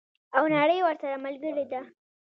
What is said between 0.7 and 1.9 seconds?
ورسره ملګرې ده.